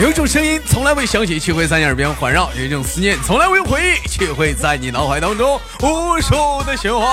[0.00, 7.06] 有一种声音从来未响起，却会在你耳边环绕；有一种思念从来未回忆，却会在你脑海当中无数的循环。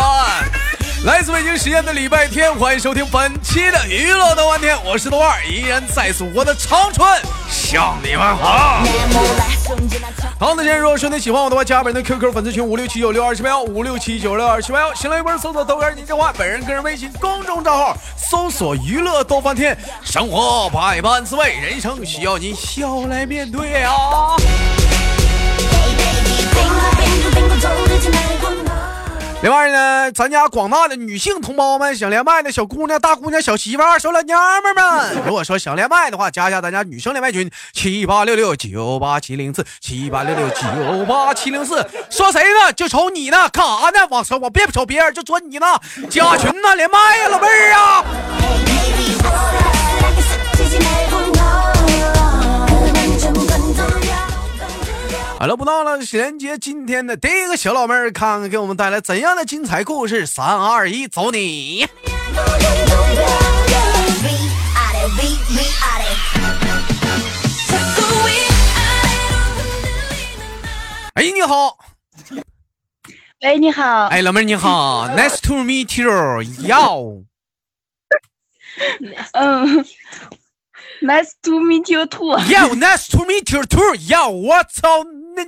[1.04, 7.08] 来自北京时间的礼拜天，欢迎收听本期的娱乐的晚天，我是豆瓣，依然在祖国的长春
[7.48, 8.84] 向你们好。
[10.40, 24.36] 好的，先如果说你喜欢我的话，加本人的 QQ 粉丝群五六七九六二七八幺五六七九六二七八幺，新浪微博搜索豆哥你真话，本人个人微信公众账号搜索娱乐逗翻天，生活百般滋味，人生需要你笑来面对啊。
[29.44, 41.88] 另外呢，咱家广大的女性同胞们，想连麦的小姑娘、大姑娘、小媳妇儿、小老娘们们，如果说想连麦的话，加一下咱家女生连麦群七八六六九八七零四七八六六九八七零四。
[42.10, 42.74] 说谁呢？
[42.74, 44.08] 就瞅你呢，干啥呢？
[44.10, 45.68] 往瞅我别瞅别人，就说你呢。
[46.10, 48.06] 加群呢，连麦呀，老妹儿啊。
[55.40, 60.26] 好了，不闹了，连接今天的第一个小老妹儿，看看给我们带来怎样的精彩故事。
[60.26, 61.86] 三二一，走你！
[71.14, 71.78] 哎，你好。
[73.44, 74.08] 喂，你好。
[74.08, 76.98] 哎，老妹儿你好，Nice to meet you，要。
[79.34, 79.86] 嗯
[81.02, 82.40] ，Nice to meet you too。
[82.40, 83.96] Yeah，Nice to meet you too。
[84.08, 85.04] 要，我操，
[85.38, 85.44] 那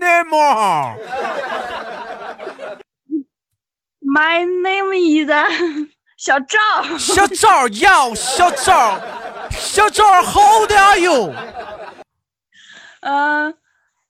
[0.00, 0.96] 那么。
[4.00, 5.30] My name is
[6.16, 6.58] 小赵。
[6.98, 9.00] 小赵要，小赵，
[9.50, 11.34] 小赵，How old are you？
[13.00, 13.54] 嗯，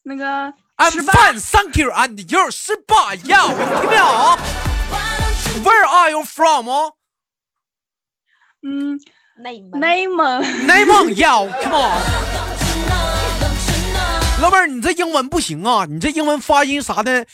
[0.05, 1.91] 那个 I'm 十八 fine, thank you.
[1.91, 4.05] And you 十八要，听没有
[5.63, 6.69] ？Where are you from？
[6.69, 6.95] 哦，
[8.63, 8.99] 嗯
[9.43, 10.67] 内蒙内蒙。
[10.67, 12.48] 内蒙要，Come on。
[14.41, 15.85] 老妹儿，你这英文不行啊！
[15.85, 17.27] 你这英文发音啥的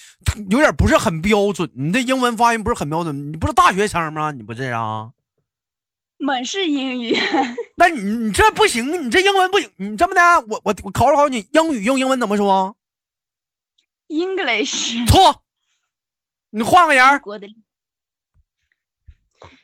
[0.49, 1.71] 有点不是很标准。
[1.75, 3.31] 你这英文发音不是很标准。
[3.31, 4.31] 你不是大学生吗？
[4.33, 5.11] 你不是啊？
[6.17, 7.15] 满是英语。
[7.77, 9.71] 那你你这不行，你这英文不行。
[9.77, 12.75] 你这么的，我我我考考你，英语用英文怎么说
[14.09, 15.05] ？English。
[15.07, 15.43] 错。
[16.51, 17.21] 你换个人儿。
[17.21, 17.47] 国的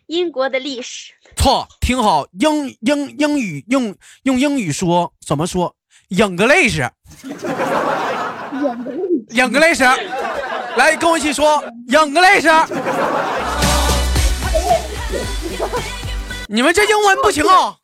[0.07, 5.77] 英国的历史，错，听好，英英英语用用英语说怎么说
[6.10, 6.82] ？English。
[9.31, 9.82] English，
[10.76, 11.65] 来跟我一起说。
[11.88, 12.48] 影个泪是。
[16.48, 17.76] 你们这英文不行啊，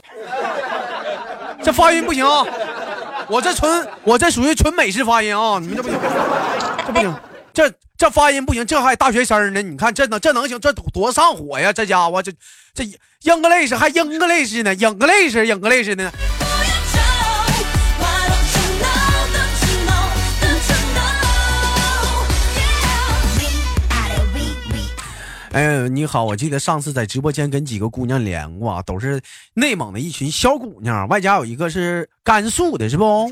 [1.63, 2.45] 这发音不行啊，
[3.29, 5.99] 我这纯我这属于纯美式发音啊，你们这不行，
[6.87, 7.15] 这不行，
[7.53, 12.33] 这这发音不行，这还大学生呢，你看这能这能行，这多上火呀，这家伙这
[12.75, 12.85] 这
[13.23, 16.11] English 还 English 呢，English English 呢。
[25.57, 29.19] 哎，你好，我记得上次在直播间跟几个姑娘连过，都是
[29.55, 33.27] 内蒙的一群小姑娘，外加有一个是甘肃的，是不？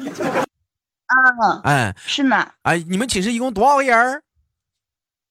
[1.05, 4.23] 啊，哎是呢，哎，你们寝室一共多少个人？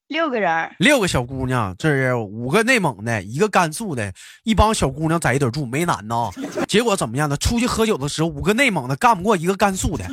[0.08, 0.70] 六个人。
[0.78, 6.30] 六个小姑娘，这是五个内蒙的，一个甘肃的，一帮小姑娘在一堆住，没男呢。
[6.68, 7.36] 结果怎么样呢？
[7.38, 10.06] 出去喝酒的时候，五个内蒙的干不过一个甘肃的。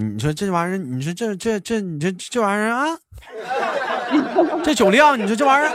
[0.00, 2.86] 你说这玩意儿，你说这这这，你这这玩意儿啊，
[4.64, 5.70] 这酒量，你说这玩意儿，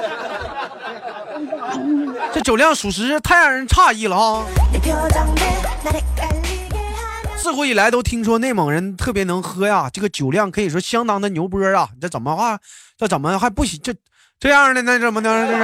[2.34, 4.46] 这酒量属实太让人诧异了哈。
[7.38, 11.90] 自古以来都听说内蒙人特别能喝呀，这个酒量可以说相当的牛波啊。
[12.02, 12.60] 这怎么话，
[12.98, 13.80] 这怎么还不行？
[13.82, 13.96] 这
[14.40, 15.00] 这样的那？
[15.00, 15.48] 怎么的？
[15.48, 15.64] 这是？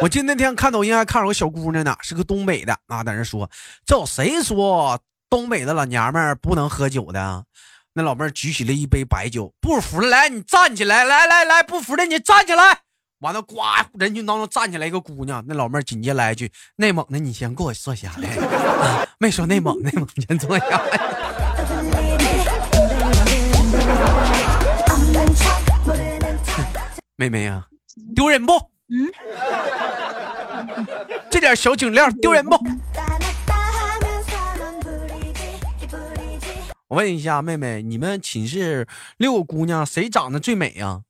[0.00, 3.50] 我记得那天看抖音还看着个小姑娘呢，是个东北的啊，在那说，
[3.84, 4.96] 这有谁说
[5.30, 7.44] 东北的老娘们儿不能喝酒的？
[7.94, 12.78] 那老妹儿举起了一杯白酒，不服的来，你站起来，来来来，不服的你站起来。
[13.20, 13.56] 完了，呱，
[13.98, 18.28] 人群当中站起来一个姑娘，那老妹儿紧接来一句：“内蒙的，你先给我坐下来。
[18.38, 21.00] 啊”没说内蒙，内蒙先坐下来。
[27.16, 27.66] 妹妹呀、
[28.14, 28.52] 丢人不？
[28.90, 29.12] 嗯，
[31.28, 32.56] 这点小酒量丢人不？
[36.88, 38.86] 我问一下，妹妹，你们寝室
[39.18, 41.02] 六个姑娘谁长得最美呀、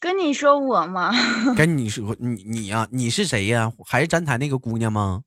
[0.00, 1.12] 跟你说我吗？
[1.56, 5.22] 跟你说，你你呀、你是谁呀、还是咱台那个姑娘吗？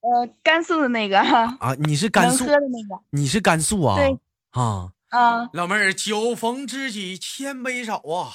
[0.00, 3.02] 呃，甘肃的那个，啊，你是甘肃的那个。
[3.10, 3.96] 你是甘肃啊？
[3.96, 4.18] 对
[4.50, 8.28] 啊，啊，老妹儿，酒逢知己千杯少啊！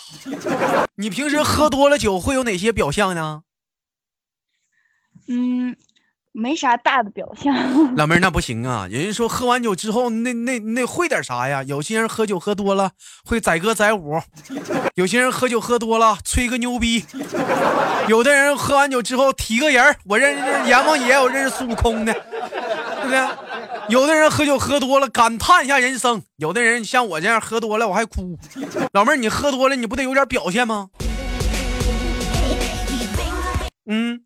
[0.98, 3.44] 你平时喝多了酒会有哪些表象呢？
[5.28, 5.78] 嗯，
[6.40, 7.54] 没啥大的表象。
[7.96, 8.88] 老妹儿，那不行啊！
[8.90, 11.62] 人家说喝完酒之后，那那那会点啥呀？
[11.64, 12.92] 有些人喝酒喝多了
[13.26, 14.20] 会载歌载舞，
[14.96, 17.06] 有些人喝酒喝多了吹个牛逼，
[18.08, 23.20] 有的人喝完酒之后提个人儿，我认识阎王爷，我认识孙悟空的，对不对？
[23.90, 28.38] 有的人喝酒喝多了感叹一下人生，有的人像我这样喝多了我还哭。
[28.94, 30.88] 老妹儿，你喝多了你不得有点表现吗？
[33.86, 34.22] 嗯。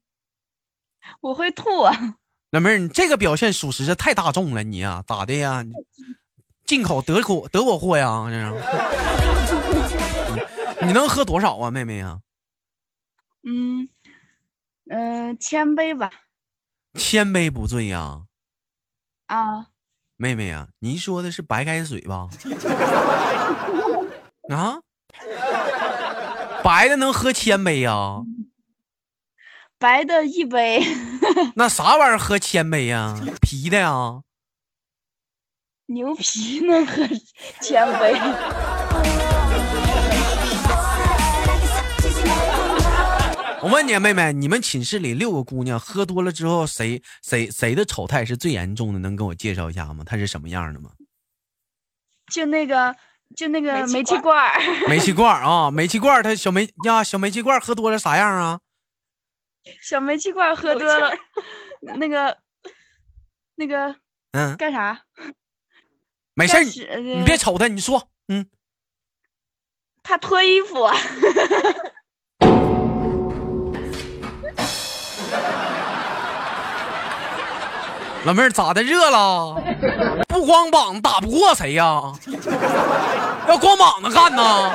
[1.24, 1.96] 我会吐啊！
[2.52, 5.64] 老妹儿，你这个表现属实是太大众了，你呀，咋的呀？
[6.66, 8.26] 进口德国德国货呀？
[8.30, 8.52] 这是？
[10.86, 12.20] 你能喝多少啊，妹妹呀？
[13.48, 13.88] 嗯
[14.90, 16.12] 嗯，千杯吧。
[16.96, 18.24] 千杯不醉呀？
[19.28, 19.68] 啊，
[20.18, 22.28] 妹妹呀，您说的是白开水吧？
[24.54, 24.76] 啊？
[26.64, 28.20] 白的能喝千杯呀？
[29.84, 30.82] 白的一杯，
[31.58, 33.20] 那啥玩意儿喝千杯呀？
[33.42, 34.22] 啤的呀？
[35.88, 37.06] 牛皮能喝
[37.60, 38.14] 千杯？
[43.62, 49.00] 我问你，妹妹，你们寝室里六个姑娘喝多了之后，谁谁谁的丑态是最严重的？
[49.00, 50.06] 能给我介绍一下吗？
[50.06, 50.92] 她是什么样的吗？
[52.34, 52.96] 就那个，
[53.36, 54.62] 就那个煤气罐儿。
[54.88, 58.62] 煤气罐儿啊，煤气罐儿，她小煤呀，小煤气罐儿喝多了啥样啊？
[59.82, 61.12] 小煤气罐喝多了，
[61.82, 62.38] 那个，
[63.56, 63.96] 那个，
[64.32, 65.02] 嗯，干啥？
[66.34, 66.64] 没事，
[67.00, 68.46] 你你别瞅他，你说，嗯，
[70.02, 70.88] 他脱衣服。
[78.26, 78.82] 老妹儿咋的？
[78.82, 79.62] 热了？
[80.30, 82.02] 不光膀子打不过谁呀？
[83.48, 84.72] 要光膀子干呢？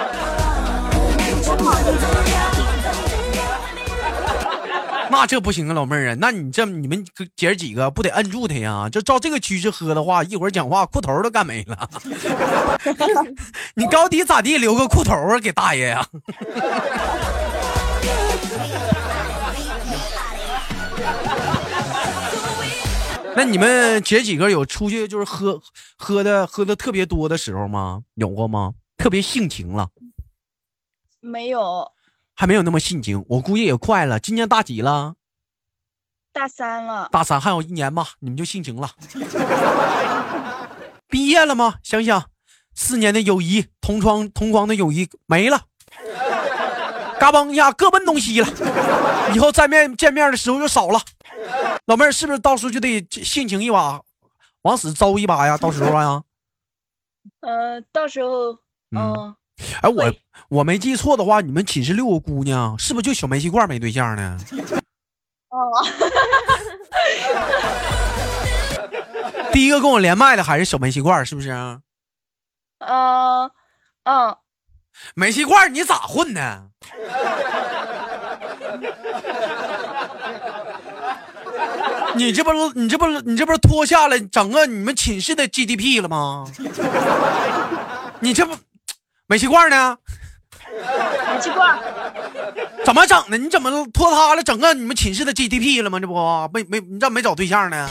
[5.10, 8.88] 那这不行啊，老妹儿啊，那你这你们姐儿几个不得摁住他呀？
[8.90, 11.90] 就照这个趋势喝的话，一会儿讲话裤头都干没了。
[13.75, 16.06] 你高低咋地，留个裤头啊，给大爷呀！
[23.34, 25.61] 那你们姐几个有出去就是喝
[25.96, 28.02] 喝的喝的特别多的时候吗？
[28.14, 28.75] 有过吗？
[28.96, 29.88] 特别性情了？
[31.20, 31.90] 没有。
[32.38, 34.20] 还没有那么性情，我估计也快了。
[34.20, 35.17] 今年大几了？
[36.32, 37.08] 大三了。
[37.11, 38.93] 大三还有一年吧，你们就性情了。
[41.11, 41.79] 毕业了吗？
[41.82, 42.31] 想想，
[42.76, 45.62] 四年的友谊，同窗同框的友谊没了，
[47.19, 48.46] 嘎嘣一下各奔东西了。
[49.35, 51.00] 以后再面见面的时候就少了。
[51.87, 54.00] 老妹儿是不是到时候就得性情一把，
[54.62, 55.58] 往死招一把呀？
[55.58, 56.23] 到时候啊？
[57.40, 58.56] 呃，到时候，
[58.96, 59.35] 嗯。
[59.82, 60.12] 哎，我
[60.49, 64.38] 我没记错的话，你们寝室六个姑娘，是不是就小煤气罐没对象呢？
[65.50, 65.72] 哦，
[69.52, 71.50] 第一个跟我连麦的还是小煤气罐，是不是？
[72.81, 73.50] 嗯
[74.05, 74.37] 嗯，
[75.14, 76.70] 煤气罐，你咋混的？
[82.14, 86.44] 你这不你这不你这不是脱下了整个你们寝室的 GDP 了吗？
[88.21, 88.56] 你这不？
[89.30, 89.99] 煤气罐呢？
[91.35, 91.78] 煤气罐
[92.82, 93.37] 怎么整的？
[93.37, 96.00] 你怎么拖塌了整个你们寝室的 GDP 了吗？
[96.00, 96.14] 这不
[96.54, 97.90] 没没你咋没找对象呢？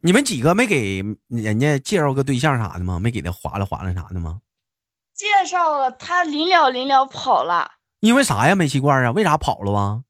[0.00, 3.00] 你们几个没给人家介绍个对象啥的吗？
[3.00, 4.38] 没给他划拉划拉啥的吗？
[5.12, 7.68] 介绍了，他临了临了跑了。
[7.98, 8.54] 因为啥呀？
[8.54, 9.10] 煤气罐啊？
[9.10, 10.02] 为啥跑了啊？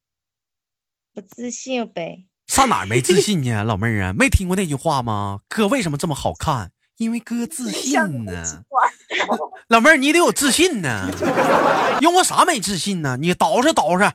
[1.15, 2.27] 不自信呗。
[2.49, 3.65] 上哪没自信呢？
[3.65, 5.41] 老妹儿啊，没听过那句话吗？
[5.49, 6.71] 哥为什么这么好看？
[7.03, 8.65] 因为哥自信呢，
[9.69, 11.09] 老妹儿你得有自信呢，
[12.01, 13.17] 用我啥没自信呢？
[13.21, 14.13] 你捯饬捯饬，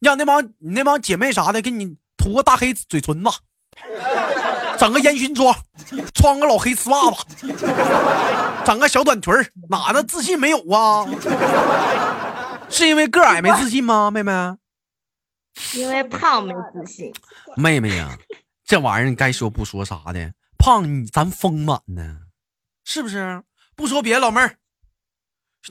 [0.00, 3.30] 让那帮你那帮姐妹啥的给你涂个大黑嘴唇子，
[4.78, 5.54] 整个烟熏妆，
[6.14, 7.24] 穿个老黑丝袜子，
[8.64, 9.34] 整个小短裙
[9.68, 11.06] 哪的自信没有啊？
[12.70, 14.32] 是因为个矮没自信吗，妹妹？
[15.74, 17.12] 因为胖没自信。
[17.56, 18.16] 妹妹呀，
[18.64, 22.29] 这玩意儿该说不说啥的，胖你咱丰满呢。
[22.90, 23.40] 是不是？
[23.76, 24.56] 不说别的，老妹儿，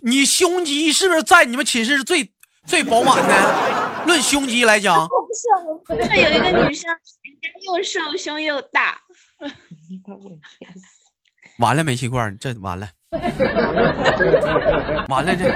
[0.04, 2.32] 你胸肌是不是在你们寝室是最
[2.66, 4.06] 最饱满的？
[4.06, 5.06] 论胸肌来讲，
[5.86, 9.02] 不是有一个女生，人家又瘦，胸又大。
[11.58, 12.88] 完了，煤气罐，这完了，
[15.10, 15.50] 完了这。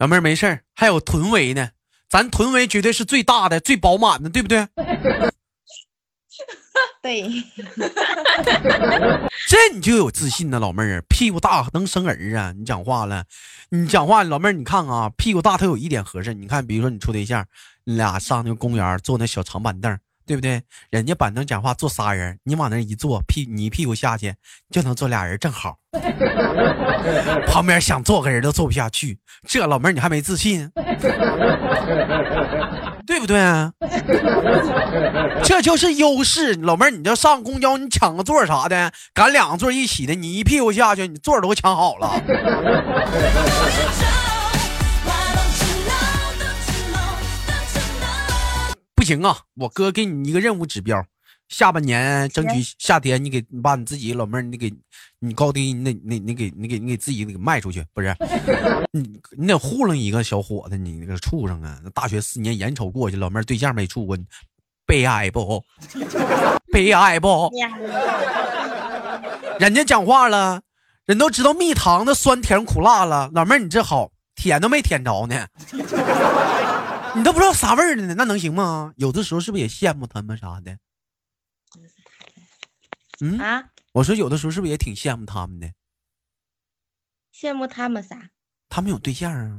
[0.00, 1.70] 老妹儿没事儿，还有臀围呢。
[2.10, 4.68] 咱臀围绝对是最大的、最饱满的，对不对？
[7.04, 7.20] 对，
[9.46, 12.54] 这你就有自信呢，老妹儿，屁股大能生儿啊！
[12.56, 13.24] 你讲话了，
[13.68, 16.32] 你讲话，老妹儿，你看啊，屁股大它有一点合适。
[16.32, 17.44] 你看，比如说你处对象，
[17.84, 20.62] 你俩上那个公园坐那小长板凳，对不对？
[20.88, 24.34] 人家板凳讲话坐仨人，你往那一坐，屁你一屁股下去
[24.70, 25.76] 就能坐俩人，正好。
[27.46, 30.70] 旁边想坐个人都坐不下去，这老妹儿你还没自信？
[33.06, 33.36] 对不对？
[35.42, 42.10] 这就是优势，老妹儿，你就上公交，你抢个座啥的，赶两个座一起的，你一屁股下去，你座都抢好了。
[48.96, 51.04] 不行啊，我哥给你一个任务指标，
[51.48, 54.72] 下半年争取夏天，你给你把你自己老妹儿，你给
[55.20, 58.14] 你高低，那那你给你给你给自己给卖出去，不是？
[58.92, 61.78] 你你得糊弄一个小伙子，你那个畜生啊！
[61.92, 64.18] 大学四年眼瞅过去，老妹儿对象没处过，
[64.86, 65.62] 悲哀不？
[66.72, 67.50] 悲哀不？
[69.60, 70.60] 人家讲话了，
[71.06, 75.46] 人都知道蜜糖的酸甜苦辣了，老妹儿你这好，舔都没舔着呢，
[77.14, 78.92] 你都不知道啥味儿呢，那能行吗？
[78.96, 80.76] 有的时候是不是也羡慕他们啥的？
[83.24, 85.72] 嗯啊，我说有的时候是不是也挺羡慕他们的？
[87.34, 88.28] 羡慕他们啥？
[88.68, 89.58] 他们有对象啊？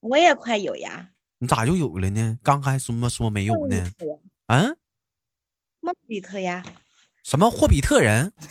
[0.00, 1.10] 我也快有呀。
[1.38, 2.38] 你咋就有了呢？
[2.42, 3.90] 刚还说么说没有呢？
[4.48, 4.76] 嗯，
[5.80, 6.62] 梦比特呀。
[7.24, 8.30] 什么霍比特人？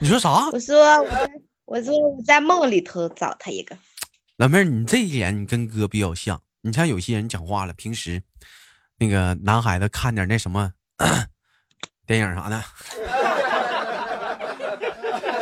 [0.00, 0.50] 你说啥？
[0.50, 1.30] 我说我，
[1.64, 3.78] 我说我在梦里头找他一个。
[4.36, 6.42] 老妹儿，你这一点你跟哥比较像。
[6.62, 8.22] 你像有些人讲话了，平时
[9.00, 10.70] 那个男孩子看点那什么
[12.06, 12.62] 电影啥的，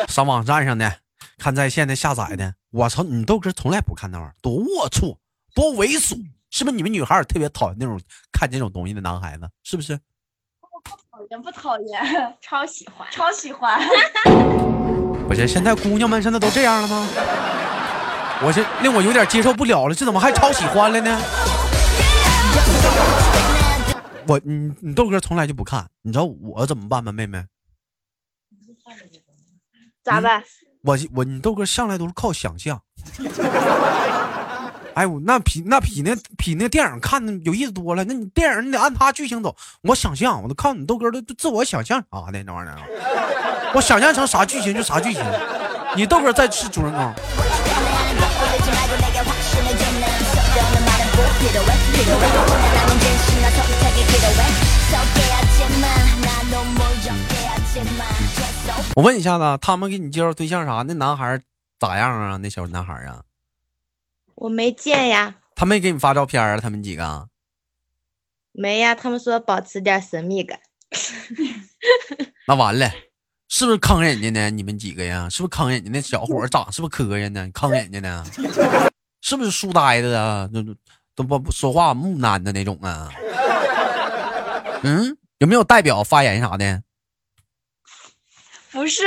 [0.06, 0.94] 上网站上的
[1.36, 5.16] 看在线的下载的，我操，你豆哥从来不看那玩意儿，多龌龊，
[5.56, 6.16] 多猥琐，
[6.50, 6.76] 是不是？
[6.76, 8.00] 你们女孩儿特别讨厌那种
[8.30, 9.98] 看这种东西的男孩子，是不是？
[10.60, 10.96] 不讨
[11.30, 12.00] 厌不讨厌？
[12.40, 13.80] 超喜欢，超喜欢。
[15.26, 17.08] 不是，现在姑娘们现在都这样了吗？
[18.40, 21.20] 我这令我有点接受不了了，这怎么还超喜欢了呢？
[24.28, 27.42] 我你你豆哥从来就不看，你知道我怎么办吗，妹妹？
[30.04, 30.44] 咋办？
[30.84, 32.80] 我我你豆哥上来都是靠想象。
[34.94, 38.04] 哎我那比那比那比那电影看的有意思多了。
[38.04, 45.22] 那你电影你得按他剧情走，我想象我都靠你豆哥都自我想象啥的那玩意儿，我想象成啥剧情就啥剧情。
[45.96, 47.14] 你豆哥在是主人公。
[58.96, 60.82] 我问一下子，他们给你介绍对象啥？
[60.82, 61.40] 那男孩
[61.78, 62.36] 咋样啊？
[62.38, 63.22] 那小男孩啊？
[64.34, 65.36] 我没见呀。
[65.54, 66.58] 他没给你发照片啊？
[66.58, 67.28] 他们几个？
[68.50, 70.58] 没呀，他们说保持点神秘感。
[72.48, 72.90] 那完了，
[73.48, 74.50] 是不是坑人家呢？
[74.50, 75.28] 你们几个呀？
[75.28, 75.90] 是不是坑人家？
[75.92, 77.48] 那小伙长是不是磕碜呢？
[77.54, 78.26] 坑人家呢？
[79.20, 80.48] 是不是书呆子啊？
[80.52, 80.64] 都
[81.18, 83.10] 都不不说话木讷的那种啊？
[84.84, 86.80] 嗯，有没有代表发言啥的？
[88.70, 89.02] 不是，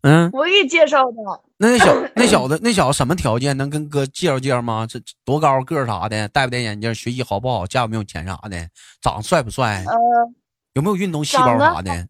[0.00, 1.16] 嗯，我给你介绍的。
[1.58, 3.54] 那那小那小子那小子什么条件？
[3.58, 4.86] 能跟哥介绍介绍吗？
[4.88, 6.26] 这多高个啥的？
[6.28, 6.94] 戴不戴眼镜？
[6.94, 7.66] 学习好不好？
[7.66, 8.70] 家有没有钱啥的？
[9.02, 9.84] 长得帅不帅？
[9.86, 9.94] 呃，
[10.72, 12.08] 有没有运动细胞啥的？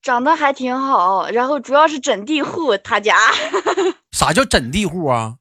[0.00, 3.16] 长得还挺好，然后主要是整地户，他家。
[4.12, 5.38] 啥叫整地户啊？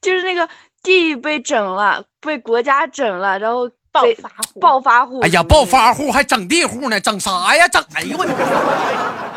[0.00, 0.48] 就是那个
[0.82, 4.60] 地被整了，被国家整了，然后暴发户。
[4.60, 5.20] 暴发户。
[5.20, 7.00] 哎呀，暴发户还整地户呢？
[7.00, 7.68] 整啥呀？
[7.68, 8.24] 整哎呦我，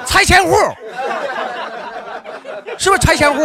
[0.05, 0.53] 拆迁户，
[2.77, 3.41] 是不是拆迁户？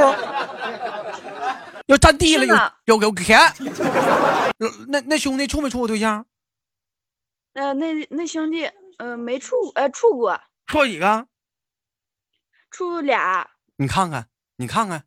[1.87, 3.39] 要占地了，有有有钱。
[4.89, 6.27] 那那兄弟处没处过对象？
[7.55, 10.39] 呃，那那兄弟，呃，没处，呃，处过。
[10.67, 11.27] 处几个？
[12.71, 13.49] 处俩。
[13.77, 15.05] 你看看，你看看，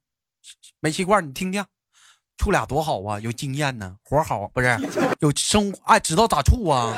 [0.79, 1.63] 煤气罐，你听听。
[2.41, 4.75] 处俩多好啊，有经验呢，活好不是？
[5.21, 6.91] 有生哎，知道咋处啊？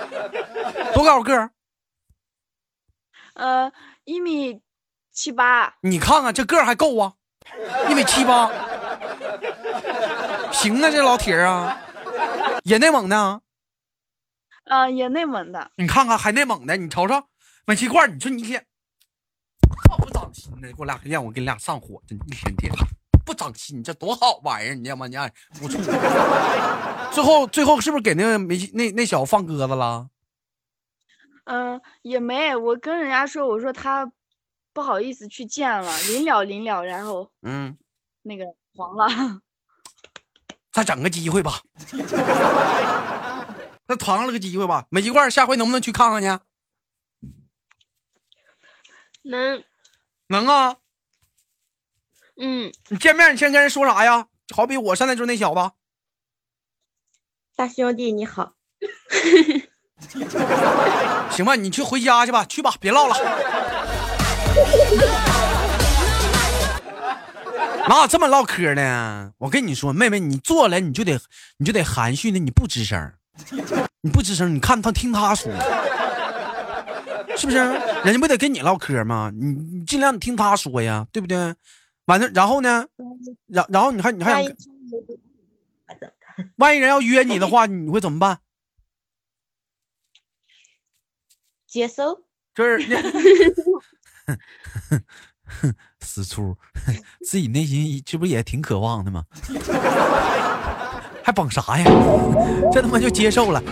[0.96, 1.50] 多高个？
[3.34, 3.70] 呃，
[4.04, 4.62] 一米
[5.12, 5.74] 七八。
[5.82, 7.12] 你看看这个还够啊，
[7.90, 8.50] 一米七八，
[10.52, 11.78] 行啊，这老铁啊，
[12.64, 13.42] 也内蒙的。
[14.64, 15.70] 啊，也内蒙的。
[15.76, 17.22] 你看看还内蒙的，你瞅瞅
[17.66, 18.64] 煤气罐，你说你天
[19.98, 20.68] 不长心呢？
[20.68, 22.72] 给我俩让我给你俩上火，真一天天。
[23.28, 24.74] 不长心，这多好玩意儿！
[24.74, 25.06] 你知道吗？
[25.06, 25.30] 你爱
[25.60, 25.76] 不处，
[27.12, 30.08] 最后最后是不是给那个没那那小子放鸽子了？
[31.44, 32.56] 嗯，也没。
[32.56, 34.10] 我跟人家说，我说他
[34.72, 37.76] 不好意思去见了，临了临了，然后嗯，
[38.22, 39.42] 那个黄了。
[40.72, 41.60] 再整个机会吧，
[43.86, 44.86] 再唐了个机会吧。
[44.88, 46.28] 煤气罐下回能不能去看看去？
[49.24, 49.62] 能，
[50.28, 50.76] 能啊。
[52.40, 54.26] 嗯，你见面你先跟人说啥呀？
[54.54, 55.70] 好比我现在就是那小子。
[57.56, 58.52] 大兄弟你好，
[61.30, 63.16] 行吧，你去回家去吧，去吧，别唠了。
[67.88, 69.32] 哪有这么唠嗑呢？
[69.38, 71.18] 我跟你说，妹妹，你坐来你就得
[71.56, 73.12] 你就得含蓄的，你不吱声，
[74.02, 75.50] 你不吱声，你看他听他说，
[77.36, 77.56] 是不是？
[78.04, 79.32] 人家不得跟你唠嗑吗？
[79.34, 81.54] 你你尽量你听他说呀，对不对？
[82.08, 82.84] 完了，然后呢？
[83.46, 84.52] 然然后你还你还想，
[86.56, 88.40] 万一人要约你的话，你会怎么办？
[91.66, 92.24] 接受。
[92.54, 92.80] 就是
[96.00, 96.56] 死出，
[97.24, 99.24] 自己内心这不也挺渴望的吗？
[101.22, 101.84] 还绑啥呀？
[102.72, 103.62] 这他妈就接受了。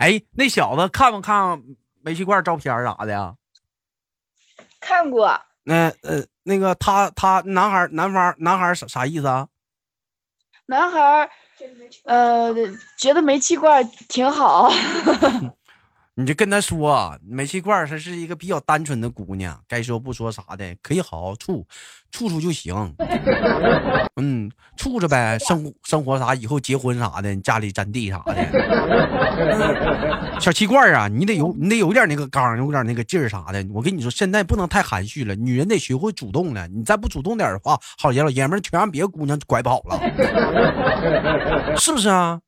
[0.00, 1.62] 哎，那小子看没看
[2.06, 3.34] 煤气罐照片啥的呀？
[4.78, 5.40] 看过。
[5.64, 9.48] 那呃，那个他他男孩男方男孩啥啥意思啊？
[10.66, 11.28] 男孩
[12.04, 12.54] 呃，
[12.96, 14.70] 觉得煤气罐挺好。
[16.18, 21.66] 你就跟他说，煤气罐她是一个比较单纯的姑娘，该说不说啥的，可以好好处，
[22.10, 22.74] 处处就行。
[24.18, 28.34] 嗯，处着呗，生生活啥，以后结婚啥的，家里占地啥的。
[30.40, 33.62] 小气罐啊，你得有，你得有点那个刚，有点那个劲儿啥的。
[33.74, 36.66] 我跟你说，现在不能太含蓄了，女人得学会主动了。
[36.68, 40.00] 你再不主动点的话，好爷老爷们全让别的姑娘拐跑了，
[41.76, 42.40] 是不是啊？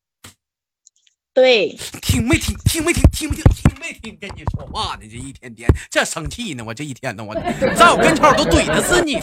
[1.38, 1.68] 对，
[2.02, 2.52] 听没听？
[2.64, 3.00] 听没听？
[3.12, 3.44] 听没听？
[3.44, 4.18] 听没听？
[4.20, 7.32] 跟你说话呢，这一天天这生气呢，我这一天呢，我
[7.78, 9.14] 在我跟前我都怼的是你，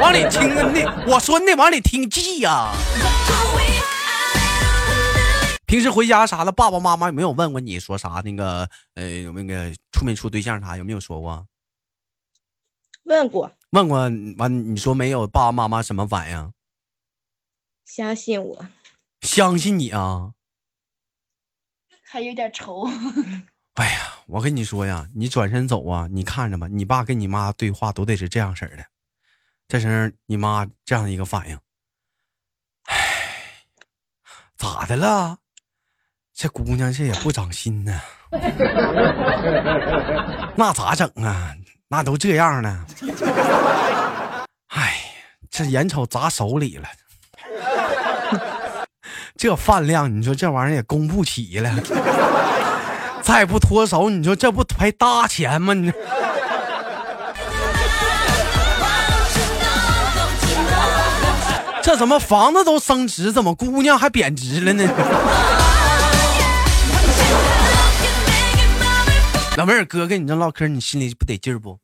[0.00, 2.72] 往里听那 我说你得往里听记呀。
[5.66, 8.22] 平时回家啥的，爸爸妈妈有没有问过你说啥？
[8.24, 10.76] 那个呃，有那个处没处对象啥？
[10.76, 11.44] 有没有说过？
[13.02, 13.50] 问过。
[13.70, 13.98] 问过
[14.38, 15.26] 完你说没有？
[15.26, 16.52] 爸爸妈妈什么反应？
[17.84, 18.64] 相信我。
[19.22, 20.34] 相信你啊。
[22.08, 22.88] 还有点愁。
[23.74, 28.84] 哎呀，我跟你说呀，你转身走啊，你看着吧，你爸跟你妈对话都得是这样式的，
[29.68, 31.58] 这是你妈这样的一个反应。
[32.84, 32.96] 哎，
[34.56, 35.38] 咋的了？
[36.32, 38.00] 这姑娘这也不长心呢，
[40.56, 41.54] 那咋整啊？
[41.88, 42.86] 那都这样了。
[44.68, 45.00] 哎，
[45.50, 46.88] 这眼瞅砸手里了。
[49.38, 51.70] 这饭量，你说这玩意儿也供不起了。
[53.22, 55.74] 再不脱手，你说这不赔大钱吗？
[55.74, 55.92] 你
[61.82, 64.84] 这怎么房子都升值，怎么姑娘还贬值了呢？
[69.56, 71.78] 老妹儿，哥跟你这唠嗑，你心里不得劲儿不？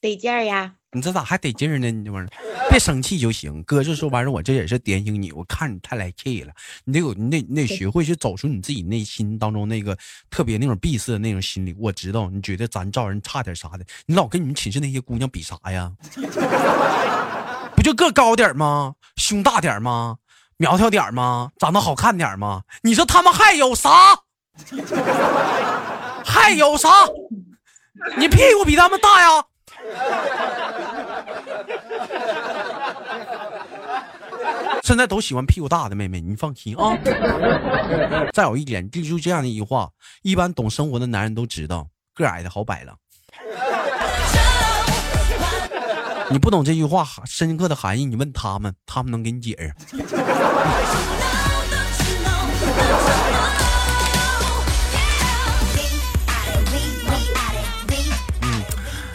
[0.00, 0.72] 得劲儿呀。
[0.94, 1.90] 你这咋还得劲呢？
[1.90, 2.30] 你这玩意儿，
[2.70, 3.60] 别生气就行。
[3.64, 5.32] 哥就说完了我这也是点醒你。
[5.32, 6.52] 我看你太来气了，
[6.84, 9.98] 你得有，你得，你得学会去走出你自己内心当中那个
[10.30, 11.74] 特别那种闭塞的那种心理。
[11.76, 15.90] 我知道你觉得咱照人差点啥的，你老跟你们寝室那些姑娘比啥呀？
[17.74, 18.94] 不就个高点吗？
[19.16, 20.18] 胸大点吗？
[20.56, 21.50] 苗条点吗？
[21.58, 22.62] 长得好看点吗？
[22.82, 23.90] 你说他们还有啥？
[26.24, 26.88] 还有啥？
[28.16, 29.44] 你屁股比他们大呀？
[34.82, 36.96] 现在都喜欢屁股大的妹妹，你放心啊。
[38.32, 39.88] 再有一点，记住这样的一句话：
[40.22, 42.94] 一般懂生活的男人都知道，个矮的好摆了。
[46.30, 49.74] 你不懂这句话深刻的含义，你问他们，他们能给你解释。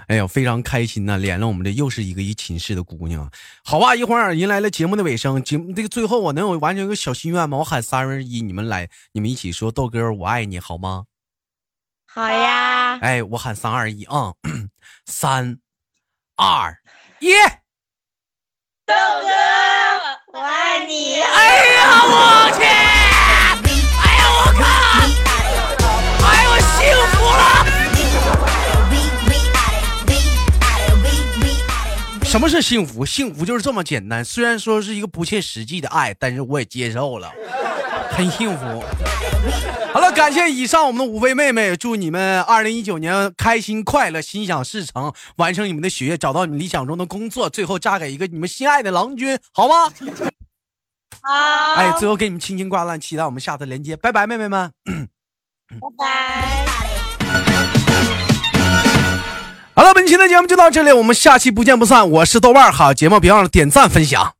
[0.09, 1.17] 哎呦，非常开心呐！
[1.17, 3.29] 连了我们这又是一个一寝室的姑娘，
[3.63, 7.59] 好吧，一会儿迎来了节目的尾声，节目这个最后我能有完成一个小心愿吗？
[7.59, 11.03] 我喊三二一，你们来，你们一起说豆哥我爱你好吗？
[12.07, 12.97] 好呀！
[13.03, 14.33] 哎，我喊三二一啊，
[15.05, 15.59] 三
[16.37, 16.75] 二
[17.19, 17.31] 一，
[18.87, 19.29] 豆哥
[20.33, 21.21] 我爱你！
[21.21, 22.63] 哎呀，我去！
[22.65, 24.65] 哎呀，我靠！
[26.25, 27.68] 哎，我幸福了！
[32.29, 33.03] 什么是幸福？
[33.03, 34.23] 幸福就是这么简单。
[34.23, 37.33] 虽然说是一个不切实际的爱，但是我也接受了，
[38.15, 38.83] 很幸福。
[39.91, 49.91] 好了，感谢以上我们的五位妹妹，祝你们二零一九年开心快乐，心想事成，完成你们的学业，找到你们理想中的工作，最后嫁给一个你们心爱的郎君，好吗？
[51.23, 54.71] 好，哎，最后给你们轻轻挂断，期待我们下次连接，拜拜，妹妹们。
[54.85, 56.98] 拜拜。
[59.79, 62.09] 好了，本期的节目就到这里，我们下期不见不散。
[62.11, 64.33] 我是豆瓣，好节目别忘了点赞分享。